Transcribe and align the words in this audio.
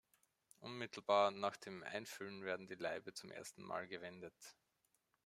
Unmittelbar 0.61 1.29
nach 1.29 1.57
dem 1.57 1.83
Einfüllen 1.83 2.43
werden 2.43 2.65
die 2.65 2.73
Laibe 2.73 3.13
zum 3.13 3.29
ersten 3.29 3.61
Mal 3.61 3.87
gewendet. 3.87 4.33